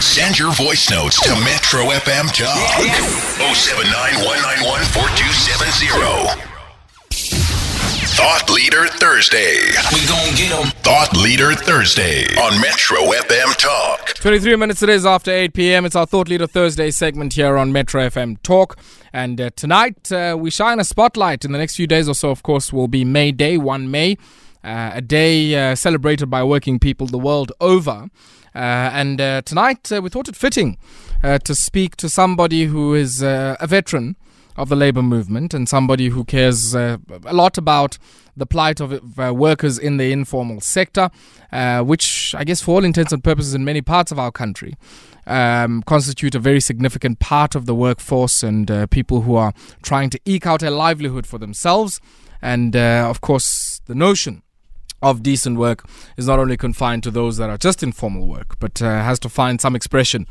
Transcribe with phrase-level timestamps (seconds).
[0.00, 2.80] Send your voice notes to Metro FM Talk.
[3.54, 6.42] 079 191 4270.
[8.16, 9.56] Thought Leader Thursday.
[9.92, 10.70] We gon' get 'em.
[10.82, 14.14] Thought Leader Thursday on Metro FM Talk.
[14.14, 15.84] 23 minutes it is after 8 p.m.
[15.84, 18.78] It's our Thought Leader Thursday segment here on Metro FM Talk.
[19.12, 21.44] And uh, tonight uh, we shine a spotlight.
[21.44, 24.16] In the next few days or so, of course, will be May Day, 1 May,
[24.64, 28.08] uh, a day uh, celebrated by working people the world over.
[28.56, 30.78] Uh, and uh, tonight uh, we thought it fitting
[31.44, 34.16] to speak to somebody who is a veteran
[34.56, 37.98] of the labor movement and somebody who cares uh, a lot about
[38.34, 41.10] the plight of uh, workers in the informal sector,
[41.52, 44.74] uh, which I guess, for all intents and purposes, in many parts of our country,
[45.26, 50.20] um, constitute a very significant part of the workforce and people who are trying to
[50.24, 52.00] eke out a livelihood for themselves.
[52.40, 54.42] And of course, the notion
[55.02, 58.58] of decent work is not only confined to those that are just in formal work,
[58.58, 60.26] but uh, has to find some expression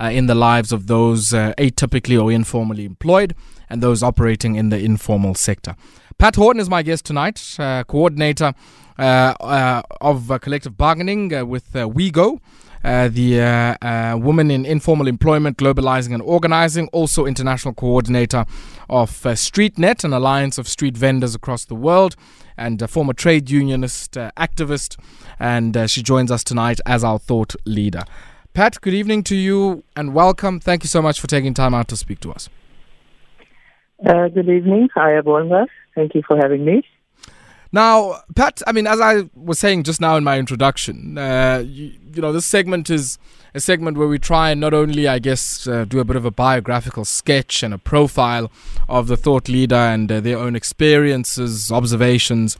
[0.00, 3.34] uh, in the lives of those uh, atypically or informally employed
[3.68, 5.76] and those operating in the informal sector.
[6.18, 8.52] Pat Horn is my guest tonight, uh, coordinator
[8.98, 9.02] uh,
[9.40, 12.40] uh, of collective bargaining with WIEGO.
[12.82, 18.46] Uh, the uh, uh, Women in Informal Employment, Globalizing and Organizing, also international coordinator
[18.88, 22.16] of uh, StreetNet, an alliance of street vendors across the world,
[22.56, 24.98] and a former trade unionist activist.
[25.38, 28.04] And she joins us tonight as our thought leader.
[28.54, 30.58] Pat, good evening to you and welcome.
[30.58, 32.48] Thank you so much for taking time out to speak to us.
[34.04, 34.88] Uh, good evening.
[34.94, 35.68] Hi, everyone.
[35.94, 36.82] Thank you for having me.
[37.72, 41.92] Now, Pat, I mean, as I was saying just now in my introduction, uh, you,
[42.12, 43.16] you know, this segment is
[43.54, 46.24] a segment where we try and not only, I guess, uh, do a bit of
[46.24, 48.50] a biographical sketch and a profile
[48.88, 52.56] of the thought leader and uh, their own experiences, observations,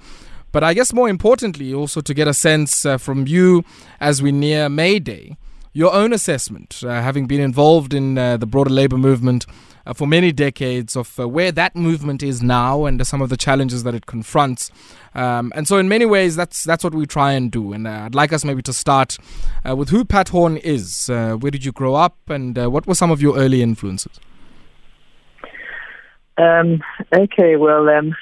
[0.53, 3.65] but I guess more importantly, also to get a sense uh, from you
[4.01, 5.37] as we near May Day,
[5.73, 9.47] your own assessment, uh, having been involved in uh, the broader labor movement
[9.87, 13.29] uh, for many decades, of uh, where that movement is now and uh, some of
[13.29, 14.71] the challenges that it confronts.
[15.15, 17.73] Um, and so, in many ways, that's that's what we try and do.
[17.73, 19.17] And uh, I'd like us maybe to start
[19.69, 21.09] uh, with who Pat Horn is.
[21.09, 24.21] Uh, where did you grow up, and uh, what were some of your early influences?
[26.37, 28.15] Um, okay, well, um,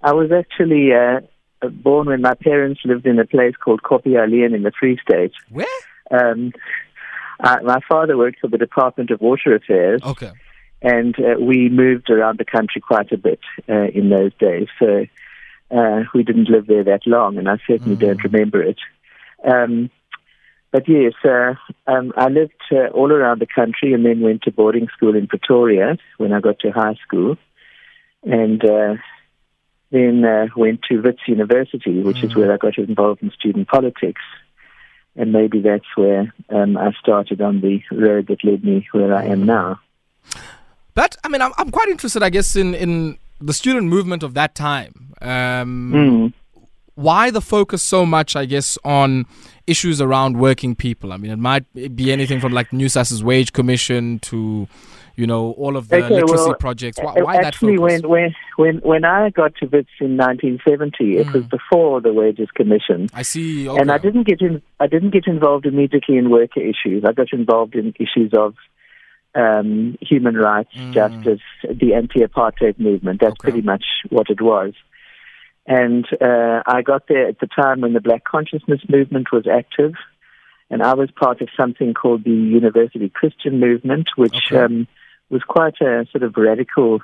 [0.00, 1.20] I was actually uh,
[1.68, 5.32] born when my parents lived in a place called Kopialien in the Free State.
[5.50, 5.66] Where?
[6.12, 6.52] Um,
[7.40, 10.30] uh, my father worked for the Department of Water Affairs, Okay.
[10.80, 14.68] and uh, we moved around the country quite a bit uh, in those days.
[14.78, 15.06] So
[15.70, 18.78] uh, we didn't live there that long, and I certainly don't remember it.
[19.44, 19.90] Um,
[20.70, 21.54] but yes, uh,
[21.86, 25.26] um, I lived uh, all around the country and then went to boarding school in
[25.26, 27.36] Pretoria when I got to high school.
[28.24, 28.94] And uh,
[29.90, 34.22] then uh, went to Wits University, which is where I got involved in student politics.
[35.14, 39.26] And maybe that's where um, I started on the road that led me where I
[39.26, 39.78] am now.
[40.94, 44.34] But I mean, I'm, I'm quite interested, I guess, in, in the student movement of
[44.34, 45.14] that time.
[45.20, 46.32] Um, Mm.
[46.94, 49.24] Why the focus so much, I guess, on
[49.66, 51.10] issues around working people?
[51.12, 51.64] I mean, it might
[51.96, 54.68] be anything from like NUSAS's Wage Commission to,
[55.16, 56.98] you know, all of the Okay, literacy well, projects.
[56.98, 58.02] Why, why that Actually, focus?
[58.02, 62.48] when, when when when I got to Wits in 1970, it was before the Wages
[62.54, 63.66] Commission, I see.
[63.66, 64.62] and I didn't get in.
[64.80, 67.04] I didn't get involved immediately in worker issues.
[67.06, 68.54] I got involved in issues of
[69.34, 73.20] um, human rights, justice, the anti-apartheid movement.
[73.20, 73.50] That's Okay.
[73.50, 74.72] pretty much what it was.
[75.66, 79.92] And uh, I got there at the time when the Black Consciousness movement was active,
[80.70, 84.56] and I was part of something called the University Christian movement, which Okay.
[84.64, 84.88] um,
[85.32, 87.00] was quite a sort of radical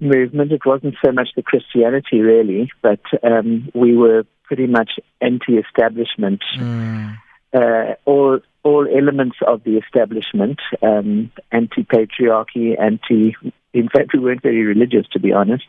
[0.00, 0.52] movement.
[0.52, 6.42] It wasn't so much the Christianity really, but um, we were pretty much anti-establishment.
[6.56, 7.18] Mm,
[7.54, 13.36] Uh, all all elements of the establishment, um, anti-patriarchy, anti.
[13.72, 15.66] In fact, we weren't very religious, to be honest.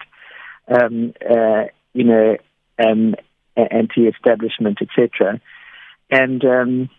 [0.68, 2.38] Um, uh, you know,
[2.84, 3.16] um,
[3.56, 5.40] anti-establishment, etc.
[6.10, 6.90] And um,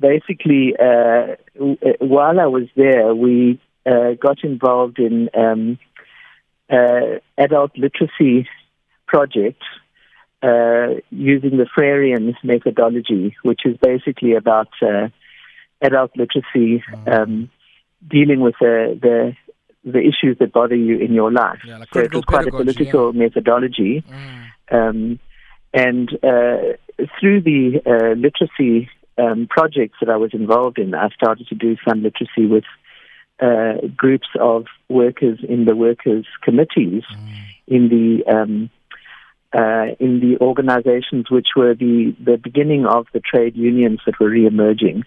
[0.00, 5.78] basically, uh, w- uh, while I was there, we uh, got involved in um,
[6.70, 8.48] uh, adult literacy
[9.06, 9.66] projects
[10.42, 15.08] uh, using the Freirean methodology, which is basically about uh,
[15.80, 17.50] adult literacy, um,
[18.08, 19.36] dealing with the, the
[19.84, 21.58] the issues that bother you in your life.
[21.66, 24.04] Yeah, like so it was quite a political methodology.
[24.08, 25.18] mm, Um,
[25.74, 26.76] and uh,
[27.18, 28.88] through the uh, literacy
[29.18, 32.64] um, projects that I was involved in, I started to do some literacy with
[33.42, 37.02] uh, groups of workers in the workers' committees
[37.66, 38.70] in the um,
[39.54, 44.30] uh, in the organizations which were the, the beginning of the trade unions that were
[44.30, 45.04] re-emerging.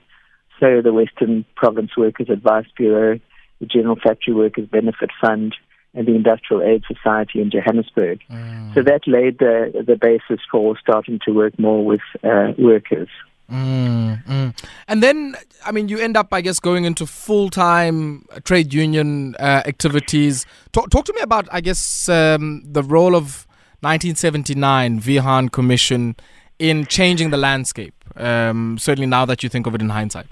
[0.59, 3.19] so the Western Province Workers Advice Bureau,
[3.59, 5.55] the General Factory Workers Benefit Fund,
[5.95, 8.19] and the Industrial Aid Society in Johannesburg.
[8.29, 8.73] Mm.
[8.75, 13.07] So that laid the, the basis for starting to work more with uh, workers.
[13.51, 14.63] Mm, mm.
[14.87, 19.35] And then, I mean, you end up, I guess, going into full time trade union
[19.39, 20.45] uh, activities.
[20.71, 23.47] Talk, talk to me about, I guess, um, the role of
[23.81, 26.15] 1979 Wiehahn Commission
[26.57, 27.93] in changing the landscape.
[28.15, 30.27] Um, certainly, now that you think of it in hindsight.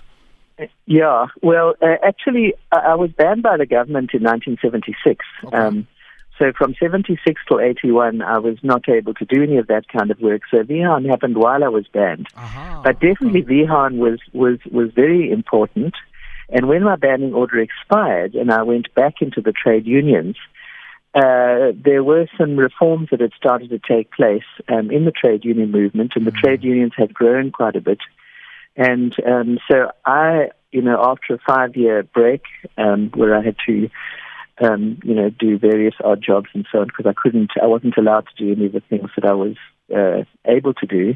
[0.85, 5.25] Yeah, well, uh, actually, I, I was banned by the government in 1976.
[5.45, 5.57] Okay.
[5.57, 5.87] Um,
[6.39, 10.09] so from 76 to 81, I was not able to do any of that kind
[10.09, 10.41] of work.
[10.49, 12.27] So Wiehahn happened while I was banned.
[12.35, 12.81] Uh-huh.
[12.83, 15.93] But definitely Wiehahn was, was, was very important.
[16.49, 20.35] And when my banning order expired and I went back into the trade unions,
[21.15, 25.45] uh, there were some reforms that had started to take place um, in the trade
[25.45, 26.39] union movement, and the mm.
[26.39, 27.99] trade unions had grown quite a bit.
[28.75, 32.41] And um, so I, you know, after a five-year break
[32.79, 33.89] um, where I had to
[34.61, 37.97] um, you know, do various odd jobs and so on because I couldn't, I wasn't
[37.97, 39.55] allowed to do any of the things that I was
[39.93, 41.15] uh, able to do.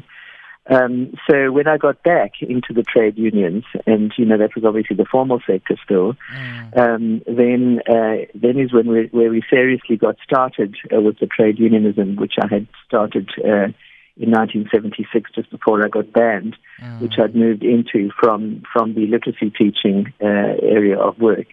[0.70, 4.64] Um, so when I got back into the trade unions, and you know that was
[4.66, 6.78] obviously the formal sector still, mm.
[6.78, 11.26] um, then uh, then is when we, where we seriously got started uh, with the
[11.26, 13.72] trade unionism, which I had started uh,
[14.18, 17.00] in 1976, just before I got banned, mm.
[17.00, 21.46] which I'd moved into from from the literacy teaching uh, area of work.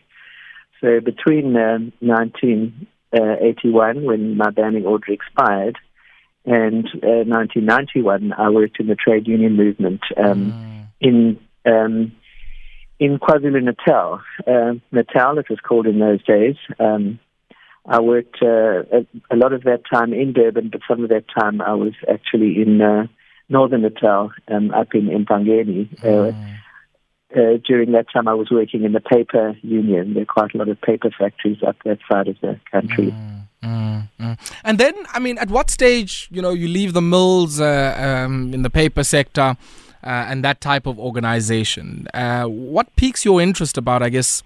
[0.85, 5.79] So between uh, 1981, when my banning order expired,
[6.45, 10.85] and uh, 1991, I worked in the trade union movement um, mm.
[11.01, 12.11] in um,
[12.99, 14.21] in KwaZulu Natal.
[14.45, 16.55] Uh, Natal, it was called in those days.
[16.79, 17.17] Um,
[17.87, 21.25] I worked uh, a, a, lot of that time in Durban, but some of that
[21.27, 23.07] time I was actually in uh,
[23.49, 25.91] northern Natal, um, up in Empangeni.
[26.03, 26.57] Uh, mm
[27.35, 30.13] uh, during that time, I was working in the paper union.
[30.13, 33.11] There are quite a lot of paper factories up that side of the country.
[33.11, 34.53] Mm, mm, mm.
[34.63, 38.53] And then, I mean, at what stage, you know, you leave the mills uh, um,
[38.53, 39.57] in the paper sector
[40.05, 42.07] uh, and that type of organization?
[42.13, 44.43] Uh, what piques your interest about, I guess,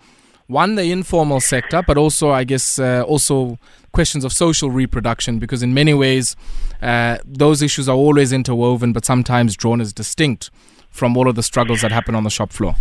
[0.48, 3.60] one, the informal sector, but also, I guess, uh, also
[3.92, 6.36] questions of social reproduction, because in many ways,
[6.82, 10.50] uh, those issues are always interwoven, but sometimes drawn as distinct
[10.90, 12.76] from all of the struggles that happen on the shop floor?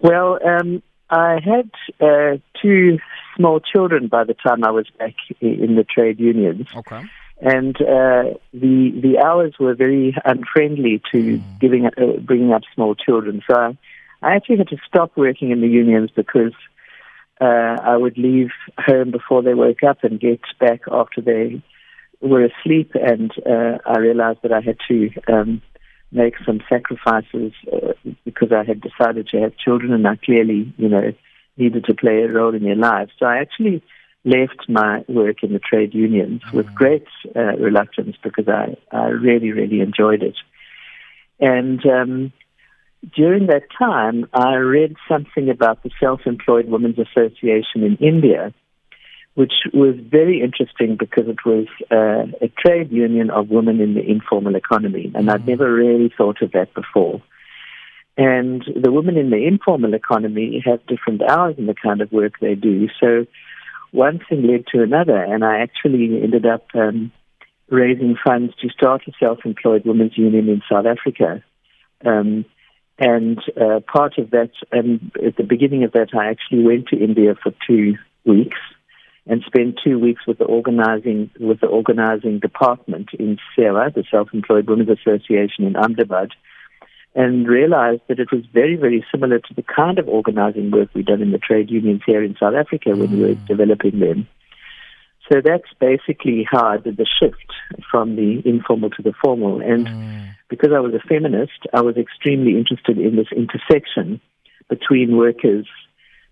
[0.00, 1.70] Well, um, I had
[2.00, 2.98] uh, two
[3.36, 6.66] small children by the time I was back in the trade unions.
[6.74, 7.02] Okay.
[7.40, 11.60] And uh, the the hours were very unfriendly to mm.
[11.60, 13.42] giving uh, bringing up small children.
[13.48, 13.76] So I,
[14.22, 16.52] I actually had to stop working in the unions because
[17.40, 21.60] uh, I would leave home before they woke up and get back after they
[22.20, 22.92] were asleep.
[22.94, 25.62] And uh, I realized that I had to um,
[26.12, 27.92] make some sacrifices uh,
[28.24, 31.12] because I had decided to have children and I clearly, you know,
[31.56, 33.12] needed to play a role in their lives.
[33.18, 33.82] So I actually
[34.24, 36.56] left my work in the trade unions mm-hmm.
[36.56, 36.74] with mm.
[36.74, 40.36] great uh, reluctance because I, I really, really enjoyed it.
[41.40, 42.32] And um,
[43.16, 48.54] during that time, I read something about the Self-Employed Women's Association in India,
[49.34, 54.02] which was very interesting because it was uh, a trade union of women in the
[54.02, 55.48] informal economy, and I'd mm.
[55.48, 57.22] never really thought of that before.
[58.18, 62.34] And the women in the informal economy have different hours in the kind of work
[62.40, 62.88] they do.
[63.00, 63.26] So
[63.90, 67.10] one thing led to another, and I actually ended up um,
[67.70, 71.42] raising funds to start a self-employed women's union in South Africa.
[72.04, 72.44] Um,
[72.98, 77.02] and uh, part of that, and at the beginning of that, I actually went to
[77.02, 77.96] India for two
[78.26, 78.58] weeks
[79.26, 84.68] and spent two weeks with the organizing with the organizing department in SEWA, the Self-Employed
[84.68, 86.30] Women's Association in Ahmedabad,
[87.14, 91.06] and realized that it was very, very similar to the kind of organizing work we'd
[91.06, 93.12] done in the trade unions here in South Africa when mm.
[93.12, 93.46] we were mm.
[93.46, 94.26] developing them.
[95.30, 97.52] So that's basically how I did the shift
[97.90, 99.60] from the informal to the formal.
[99.60, 100.34] And mm.
[100.48, 104.20] because I was a feminist, I was extremely interested in this intersection
[104.68, 105.66] between workers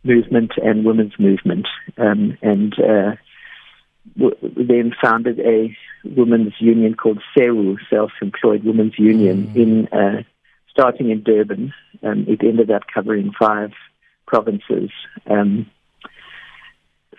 [0.03, 1.67] movement and women's movement,
[1.99, 3.17] um, and uh,
[4.17, 9.57] w- then founded a women's union called SEWU, Self-Employed Women's Union, mm.
[9.57, 10.23] in uh,
[10.71, 11.73] starting in Durban.
[12.03, 13.73] Um, it ended up covering five
[14.27, 14.91] provinces.
[15.27, 15.71] Um,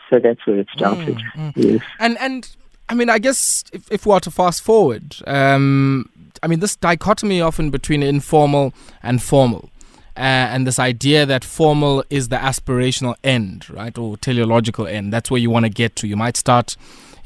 [0.09, 1.17] so that's where it started.
[1.35, 1.53] Mm, mm.
[1.55, 1.81] Yes.
[2.00, 2.55] And and
[2.89, 6.09] I mean, I guess if, if we are to fast forward, um,
[6.43, 9.69] I mean, this dichotomy often between informal and formal
[10.17, 15.13] uh, and this idea that formal is the aspirational end, right, or teleological end.
[15.13, 16.07] That's where you want to get to.
[16.07, 16.75] You might start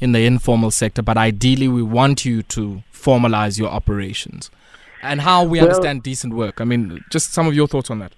[0.00, 4.50] in the informal sector, but ideally, we want you to formalize your operations.
[5.02, 6.60] And how we well, understand decent work.
[6.60, 8.12] I mean, just some of your thoughts on that.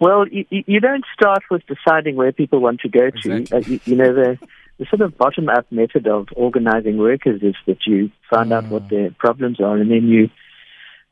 [0.00, 3.46] Well, you, you don't start with deciding where people want to go to.
[3.52, 4.38] Uh, you, you know, the,
[4.78, 8.88] the sort of bottom up method of organizing workers is that you find out what
[8.88, 10.30] their problems are and then you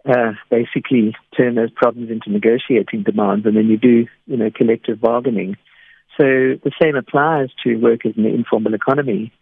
[0.08, 5.00] uh, basically turn those problems into negotiating demands and then you do, you know, collective
[5.00, 5.56] bargaining.
[6.18, 9.32] So the same applies to workers in the informal economy.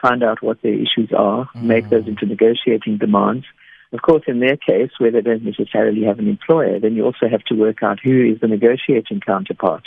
[0.00, 3.44] Find out what their issues are, make those into negotiating demands.
[3.92, 7.28] Of course, in their case, where they don't necessarily have an employer, then you also
[7.28, 9.82] have to work out who is the negotiating counterpart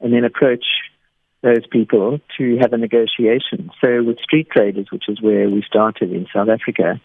[0.00, 0.64] and then approach
[1.42, 3.70] those people to have a negotiation.
[3.80, 7.00] So with street traders, which is where we started in South Africa,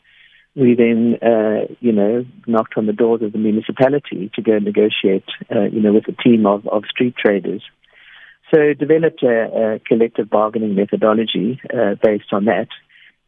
[0.57, 5.25] we then, uh, you know, knocked on the doors of the municipality to go negotiate,
[5.55, 7.61] uh, you know, with a team of, of street traders.
[8.51, 12.69] So developed a, a collective bargaining methodology uh, based on that,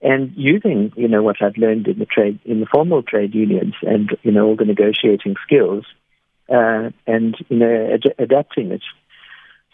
[0.02, 3.76] and using, you know, what I've learned in the trade, in the formal trade unions,
[3.84, 5.86] and you know, all the negotiating skills,
[6.50, 8.82] uh, and you know, ad- adapting it.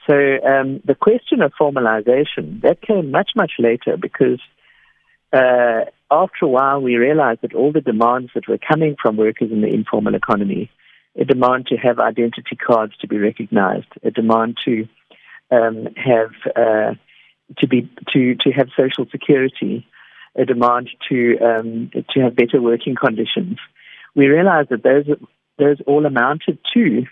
[0.09, 4.39] So um, the question of formalization that came much much later because
[5.31, 5.85] uh,
[6.23, 9.61] after a while we realized that all the demands that were coming from workers in
[9.61, 10.69] the informal economy,
[11.19, 14.87] a demand to have identity cards to be recognized, a demand to
[15.51, 16.93] um, have uh,
[17.57, 19.85] to be to to have social security,
[20.35, 23.57] a demand to um, to have better working conditions.
[24.15, 25.05] We realized that those
[25.57, 27.05] those all amounted to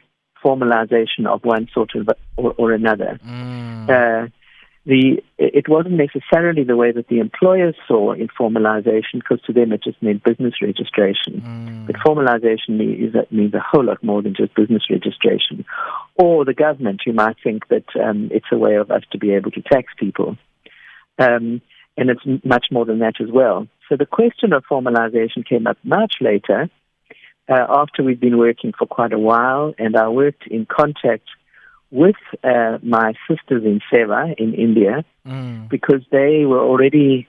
[0.44, 3.20] formalization of one sort of or, or another.
[3.26, 3.90] Mm.
[3.90, 4.28] Uh,
[4.86, 9.82] the it wasn't necessarily the way that the employers saw informalization because to them it
[9.84, 11.42] just meant business registration.
[11.42, 11.88] Mm.
[11.88, 15.66] But formalization means, means a whole lot more than just business registration.
[16.16, 19.34] Or the government, you might think that um, it's a way of us to be
[19.34, 20.38] able to tax people.
[21.18, 21.62] Um,
[21.96, 23.68] and it's much more than that as well.
[23.88, 26.70] So the question of formalization came up much later,
[27.48, 31.28] uh, after we'd been working for quite a while, and I worked in contact
[31.94, 35.70] with uh, my sisters in SEWA in India Mm.
[35.70, 37.28] because they were already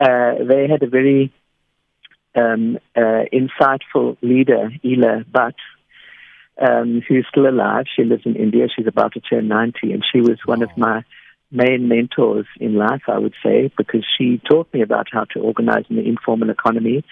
[0.00, 1.32] uh, they had a very
[2.34, 5.54] um, uh, insightful leader, Ela Bhatt,
[6.60, 7.84] um, who's still alive.
[7.94, 8.66] She lives in India.
[8.74, 11.04] She's about to turn 90, and she was one of my
[11.50, 15.84] main mentors in life, I would say, because she taught me about how to organize
[15.88, 17.04] in the informal economy.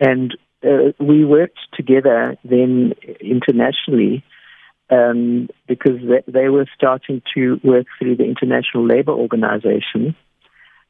[0.00, 4.24] And uh, we worked together then internationally
[4.90, 10.16] um, because they, they were starting to work through the International Labour Organization.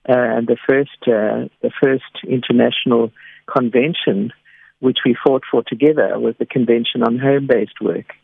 [0.08, 3.10] Uh, and the first, uh, the first international
[3.52, 4.32] convention,
[4.80, 8.14] which we fought for together, was the Convention on Home-Based Work.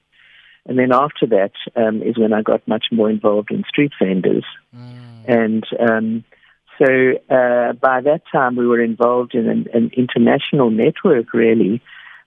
[0.67, 4.45] And then after that um, is when I got much more involved in street vendors.
[5.27, 6.25] And um,
[6.79, 6.87] so
[7.29, 11.83] uh, by that time, we were involved in an, an international network, really,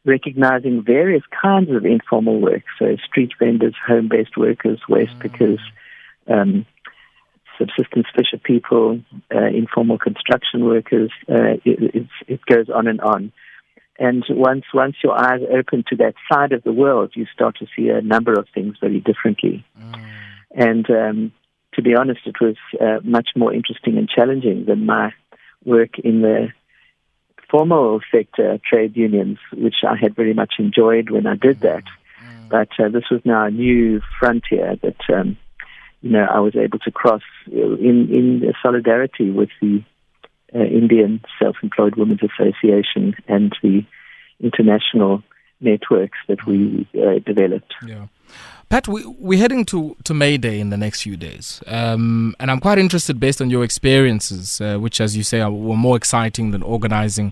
[0.08, 2.64] recognizing various kinds of informal work.
[2.80, 5.60] So street vendors, home-based workers, waste pickers,
[6.28, 6.66] um,
[7.60, 9.02] subsistence fisher people,
[9.36, 11.12] uh, informal construction workers.
[11.30, 13.32] Uh, it, it, it goes on and on.
[14.00, 17.66] And once once your eyes open to that side of the world, you start to
[17.76, 19.66] see a number of things very differently.
[20.52, 21.32] And um,
[21.74, 25.14] to be honest, it was uh, much more interesting and challenging than my
[25.66, 26.50] work in the
[27.50, 31.84] formal sector trade unions, which I had very much enjoyed when I did that.
[32.50, 35.38] But uh, this was now a new frontier that um,
[36.02, 39.84] you know I was able to cross in in solidarity with the
[40.56, 43.86] uh, Indian Self-Employed Women's Association and the
[44.40, 45.24] international
[45.60, 47.74] networks that we uh, developed.
[47.86, 48.08] Yeah.
[48.70, 51.64] Pat, we, we're heading to, to May Day in the next few days.
[51.68, 55.52] Um, and I'm quite interested, based on your experiences, uh, which, as you say, are,
[55.52, 57.32] were more exciting than organizing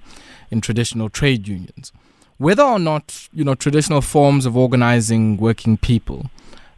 [0.49, 1.91] in traditional trade unions,
[2.37, 6.29] whether or not you know traditional forms of organizing working people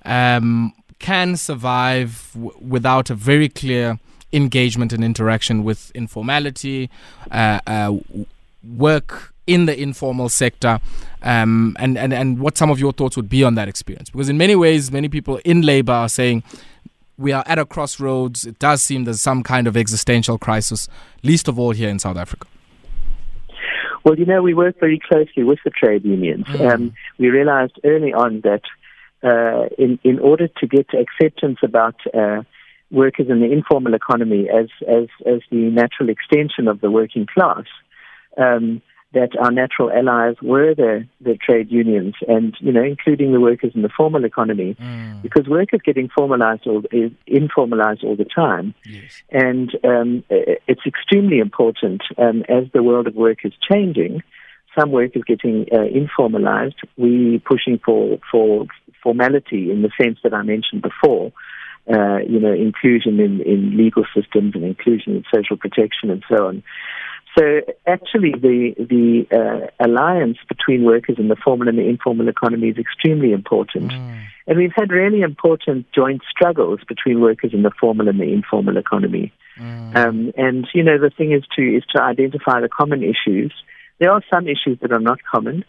[0.06, 4.00] um, can survive w- without a very clear
[4.34, 6.90] engagement and interaction with informality,
[7.32, 7.96] uh, uh,
[8.64, 10.80] work in the informal sector,
[11.24, 14.10] um, and, and, and what some of your thoughts would be on that experience.
[14.10, 16.44] Because in many ways, many people in labor are saying
[17.18, 18.46] we are at a crossroads.
[18.46, 20.88] It does seem there's some kind of existential crisis,
[21.24, 22.48] least of all here in South Africa.
[24.04, 26.46] Well, you know, we work very closely with the trade unions.
[26.46, 26.72] Mm.
[26.72, 28.62] Um, we realized early on that
[29.24, 32.44] uh, in, in order to get acceptance about uh,
[32.92, 37.66] workers in the informal economy as, as, as the natural extension of the working class,
[38.38, 38.82] um,
[39.14, 43.72] that our natural allies were the, the trade unions and, you know, including the workers
[43.74, 45.22] in the formal economy, Mm.
[45.22, 48.74] because work is getting formalized all, is informalized all the time.
[48.86, 49.24] Yes.
[49.32, 54.22] And um, it's extremely important um, as the world of work is changing.
[54.78, 56.76] some work is getting uh, informalized.
[56.98, 58.66] We pushing for for
[59.02, 61.32] formality in the sense that I mentioned before.
[61.90, 66.48] Uh, you know, inclusion in, in legal systems and inclusion in social protection and so
[66.48, 66.62] on.
[67.38, 72.70] So actually, the the uh, alliance between workers in the formal and the informal economy
[72.70, 74.24] is extremely important, mm.
[74.48, 78.78] and we've had really important joint struggles between workers in the formal and the informal
[78.78, 79.32] economy.
[79.60, 79.96] Mm.
[79.96, 83.54] Um, and you know, the thing is to is to identify the common issues.
[84.00, 85.64] There are some issues that are not common,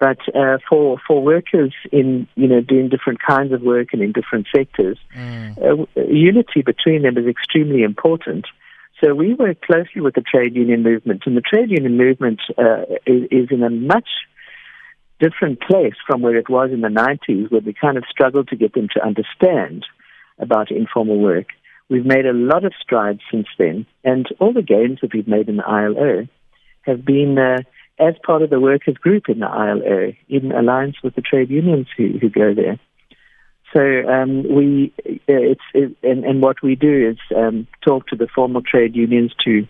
[0.00, 4.10] but uh, for for workers in you know doing different kinds of work and in
[4.10, 5.58] different sectors, mm.
[5.62, 8.46] uh, unity between them is extremely important.
[9.02, 12.82] So we work closely with the trade union movement, and the trade union movement uh,
[13.06, 14.08] is, is in a much
[15.20, 18.56] different place from where it was in the 90s, where we kind of struggled to
[18.56, 19.84] get them to understand
[20.38, 21.46] about informal work.
[21.88, 25.48] We've made a lot of strides since then, and all the gains that we've made
[25.48, 26.26] in the ILO
[26.82, 27.58] have been uh,
[27.98, 31.86] as part of the workers' group in the ILO, in alliance with the trade unions
[31.96, 32.78] who, who go there.
[33.74, 38.16] So um, we, uh, it's it, and, and what we do is um, talk to
[38.16, 39.66] the formal trade unions to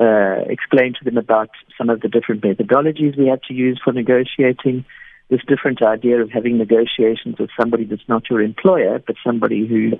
[0.00, 3.92] uh, explain to them about some of the different methodologies we have to use for
[3.92, 4.84] negotiating.
[5.30, 9.92] This different idea of having negotiations with somebody that's not your employer, but somebody who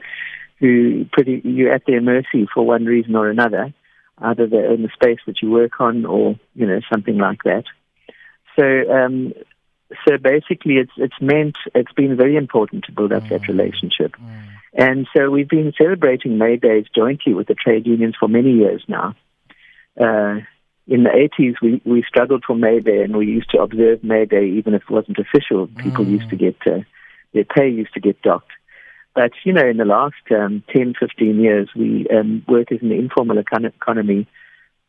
[0.58, 3.72] who pretty you're at their mercy for one reason or another,
[4.18, 7.64] either own the space that you work on or you know something like that.
[8.58, 9.32] So um,
[10.06, 13.28] so basically, it's it's meant it's been very important to build up mm.
[13.30, 14.48] that relationship, mm.
[14.74, 18.82] and so we've been celebrating May Days jointly with the trade unions for many years
[18.86, 19.14] now.
[19.98, 20.40] Uh,
[20.86, 24.24] in the 80s, we, we struggled for May Day, and we used to observe May
[24.24, 25.66] Day even if it wasn't official.
[25.66, 26.12] People mm.
[26.12, 26.80] used to get uh,
[27.32, 28.52] their pay used to get docked.
[29.14, 32.94] But you know, in the last um, 10, 15 years, we um, workers in the
[32.94, 34.28] informal economy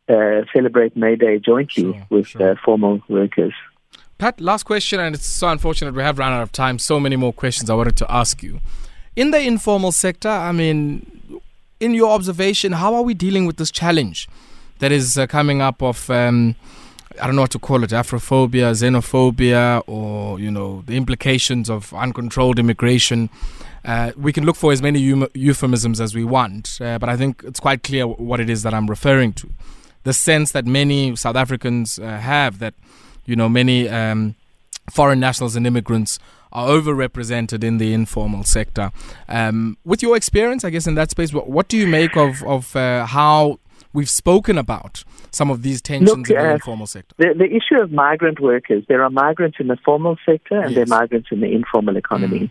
[0.08, 2.52] uh, celebrate May Day jointly sure, with sure.
[2.52, 3.54] Uh, formal workers.
[4.20, 6.78] Pat, last question, and it's so unfortunate we have run out of time.
[6.78, 8.60] So many more questions I wanted to ask you.
[9.16, 11.40] In the informal sector, I mean,
[11.80, 14.28] in your observation, how are we dealing with this challenge
[14.80, 16.54] that is uh, coming up of, um,
[17.18, 21.94] I don't know what to call it, Afrophobia, xenophobia, or, you know, the implications of
[21.94, 23.30] uncontrolled immigration?
[23.86, 27.42] Uh, we can look for as many euphemisms as we want, uh, but I think
[27.42, 29.48] it's quite clear what it is that I'm referring to.
[30.04, 32.74] The sense that many South Africans uh, have that
[33.24, 34.34] you know, many um,
[34.90, 36.18] foreign nationals and immigrants
[36.52, 38.90] are overrepresented in the informal sector.
[39.28, 42.42] Um, with your experience, I guess, in that space, what, what do you make of,
[42.44, 43.60] of uh, how
[43.92, 47.14] we've spoken about some of these tensions Look, in the uh, informal sector?
[47.18, 50.88] The, the, issue of migrant workers, there are migrants in the formal sector and yes.
[50.88, 52.40] there are migrants in the informal economy.
[52.40, 52.50] Mm.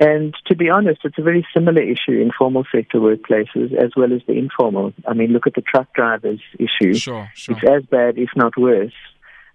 [0.00, 4.12] And to be honest, it's a very similar issue in formal sector workplaces as well
[4.12, 4.92] as the informal.
[5.06, 6.94] I mean, look at the truck drivers issue.
[6.94, 7.56] Sure, sure.
[7.56, 8.92] It's as bad, if not worse,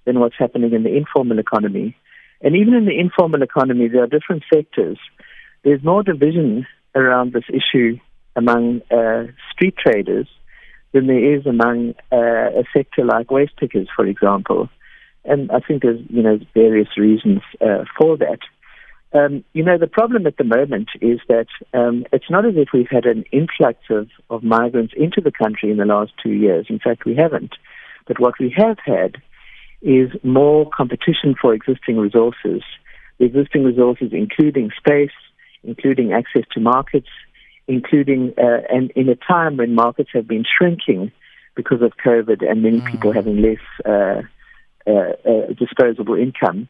[0.05, 1.95] than what's happening in the informal economy.
[2.41, 4.97] And even in the informal economy, there are different sectors.
[5.63, 7.97] There's more division around this issue
[8.35, 10.27] among uh, street traders
[10.93, 14.69] than there is among uh, a sector like waste pickers, for example.
[15.25, 18.39] And I think there's you know various reasons uh, for that.
[19.11, 22.69] Um, you know, the problem at the moment is that um, it's not as if
[22.73, 26.67] we've had an influx of, of migrants into the country in the last two years.
[26.69, 27.55] In fact, we haven't.
[28.07, 29.15] But what we have had
[29.81, 32.61] is more competition for existing resources.
[33.17, 35.11] The existing resources, including space,
[35.63, 37.09] including access to markets,
[37.67, 41.11] including, uh, and in a time when markets have been shrinking
[41.55, 42.91] because of COVID and many mm.
[42.91, 44.21] people having less uh,
[44.87, 46.67] uh, uh, disposable income.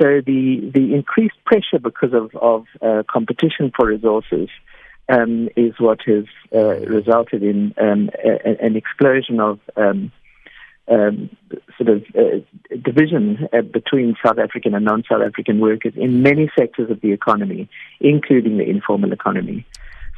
[0.00, 4.48] So the, the increased pressure because of, of uh, competition for resources
[5.08, 6.24] um, is what has
[6.54, 10.12] uh, resulted in um, a, an explosion of um,
[10.90, 11.30] um,
[11.78, 12.40] sort of uh,
[12.82, 17.68] division uh, between South African and non-South African workers in many sectors of the economy,
[18.00, 19.64] including the informal economy.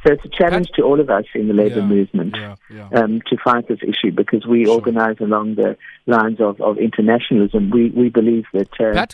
[0.05, 2.89] So it's a challenge to all of us in the labour yeah, movement yeah, yeah.
[2.99, 4.75] Um, to fight this issue because we sure.
[4.75, 7.69] organise along the lines of, of internationalism.
[7.69, 8.69] We we believe that.
[8.79, 9.05] Uh,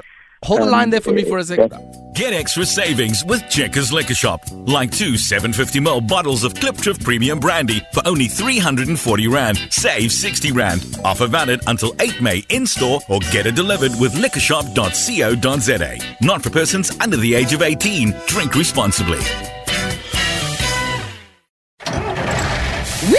[0.44, 1.74] Hold um, the line there for me for a second.
[2.14, 4.42] Get extra savings with Checkers Liquor Shop.
[4.52, 9.60] Like two 750ml bottles of Klipdrift Premium Brandy for only 340 Rand.
[9.70, 11.00] Save 60 Rand.
[11.04, 16.16] Offer valid until 8 May in store or get it delivered with liquorshop.co.za.
[16.22, 18.14] Not for persons under the age of 18.
[18.28, 19.20] Drink responsibly.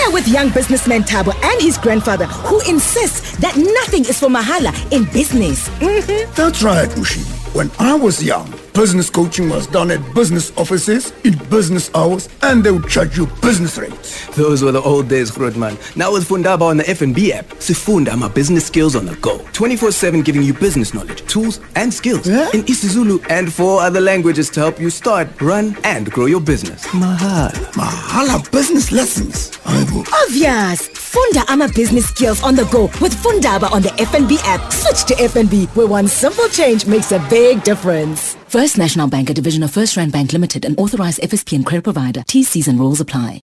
[0.07, 4.73] We're with young businessman Thabo and his grandfather who insists that nothing is for mahala
[4.93, 5.69] in business.
[5.81, 6.33] Mm-hmm.
[6.35, 7.23] That's right, Mushi.
[7.55, 8.49] When I was young,
[8.81, 13.27] business coaching was done at business offices in business hours and they would charge you
[13.43, 14.27] business rates.
[14.35, 15.77] Those were the old days, Grootman.
[15.97, 19.37] Now with Fundaba on the FNB app, Sifunda my business skills on the go.
[19.53, 22.49] 24-7 giving you business knowledge, tools and skills Yeah?
[22.55, 26.83] in isiZulu and four other languages to help you start, run and grow your business.
[26.95, 27.51] Mahal.
[27.77, 29.59] Mahala business lessons.
[29.67, 30.89] Obvious.
[30.89, 34.73] Funda Ama business skills on the go with Fundaba on the FNB app.
[34.73, 38.37] Switch to FNB, where one simple change makes a big difference.
[38.47, 42.23] First National Bank, a division of FirstRand Bank Limited, an authorized FSP and credit provider.
[42.27, 43.41] T's and rules apply.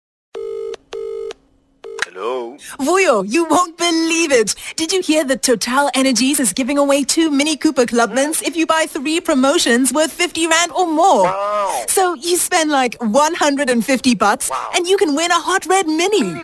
[2.05, 2.57] Hello?
[2.79, 4.55] Vuyo, you won't believe it.
[4.75, 8.65] Did you hear that Total Energies is giving away two Mini Cooper Clubmans if you
[8.65, 11.23] buy three promotions worth 50 Rand or more?
[11.23, 11.83] Wow.
[11.87, 16.41] So you spend like 150 bucks and you can win a hot red Mini.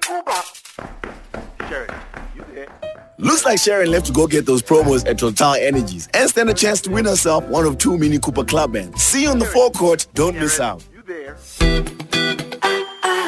[3.24, 6.54] Looks like Sharon left to go get those promos at Total Energies and stand a
[6.54, 8.94] chance to win herself one of two Mini Cooper Clubmen.
[8.98, 10.08] See you on the forecourt.
[10.14, 10.86] Don't miss out.
[10.94, 11.38] You there.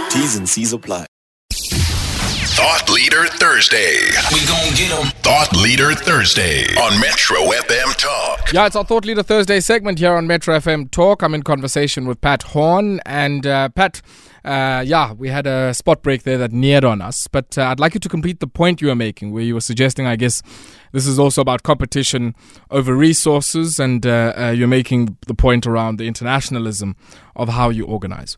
[0.10, 1.06] T's and C's apply.
[1.54, 4.00] Thought Leader Thursday.
[4.34, 5.12] We gon' get 'em.
[5.24, 8.52] Thought Leader Thursday on Metro FM Talk.
[8.52, 11.22] Yeah, it's our Thought Leader Thursday segment here on Metro FM Talk.
[11.22, 13.00] I'm in conversation with Pat Horn.
[13.06, 14.02] And uh, Pat,
[14.46, 17.28] uh, yeah, we had a spot break there that neared on us.
[17.28, 19.62] But uh, I'd like you to complete the point you were making, where you were
[19.62, 20.44] suggesting, I guess,
[20.92, 22.36] this is also about competition
[22.70, 23.80] over resources.
[23.80, 26.96] And uh, uh, you're making the point around the internationalism
[27.36, 28.38] of how you organize.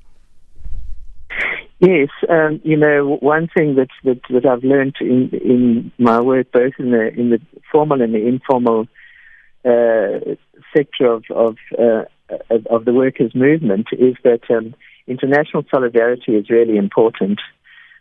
[1.79, 6.51] Yes, um, you know, one thing that, that, that I've learned in, in my work,
[6.51, 7.39] both in the, in the
[7.71, 8.87] formal and the informal
[9.63, 10.35] uh,
[10.75, 12.05] sector of, uh,
[12.49, 14.73] of, of the workers' movement, is that um,
[15.07, 17.39] international solidarity is really important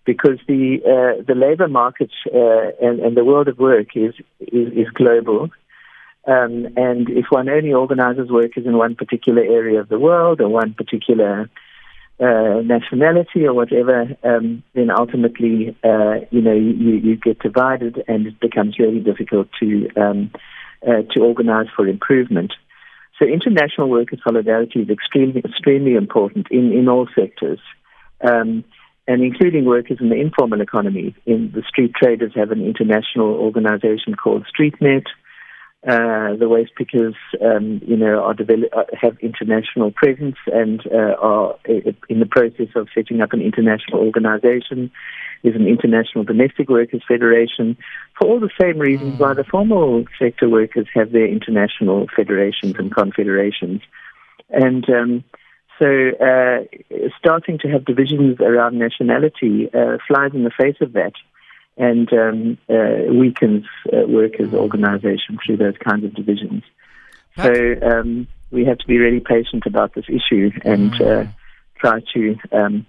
[0.05, 4.73] because the, uh, the labor market uh, and, and the world of work is, is,
[4.73, 5.51] is global.
[6.27, 10.49] Um, and if one only organizes workers in one particular area of the world or
[10.49, 11.49] one particular
[12.19, 18.27] uh, nationality or whatever, um, then ultimately, uh, you know, you, you get divided, and
[18.27, 20.31] it becomes really difficult to um,
[20.87, 22.53] uh, to organize for improvement.
[23.19, 27.61] So, international worker solidarity is extremely extremely important in in all sectors,
[28.21, 28.65] um,
[29.09, 31.15] and including workers in the informal economy.
[31.25, 35.07] In the street traders have an international organization called StreetNet.
[35.87, 41.15] Uh, the waste pickers, um, you know, are develop, uh, have international presence and uh,
[41.21, 44.91] are uh, in the process of setting up an international organization.
[45.43, 47.77] There's an international domestic workers federation
[48.19, 52.93] for all the same reasons why the formal sector workers have their international federations and
[52.93, 53.81] confederations.
[54.51, 55.25] And um,
[55.79, 55.87] so,
[56.19, 56.65] uh,
[57.19, 61.13] starting to have divisions around nationality uh, flies in the face of that
[61.77, 66.63] and um, uh, weakens uh, workers' organisation through those kinds of divisions.
[67.37, 71.25] So um, we have to be really patient about this issue and uh,
[71.79, 72.87] try to um,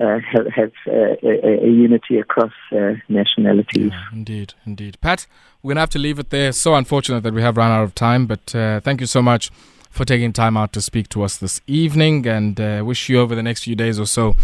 [0.00, 3.92] uh, have, have uh, a, a unity across uh, nationalities.
[4.12, 4.98] Indeed, indeed.
[5.00, 5.26] Pat,
[5.62, 6.50] we're going to have to leave it there.
[6.52, 9.50] So unfortunate that we have run out of time, but uh, thank you so much
[9.90, 13.34] for taking time out to speak to us this evening and uh, wish you over
[13.34, 14.34] the next few days or so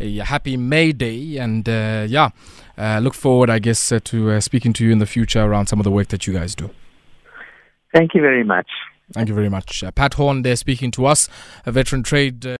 [0.00, 1.36] a happy May Day.
[1.38, 2.30] And uh, yeah,
[2.78, 5.66] uh, look forward, I guess, uh, to uh, speaking to you in the future around
[5.66, 6.70] some of the work that you guys do.
[7.94, 8.68] Thank you very much.
[9.12, 9.84] Thank you very much.
[9.84, 11.28] Uh, Pat Horn there speaking to us,
[11.66, 12.46] a veteran trade.
[12.46, 12.56] Uh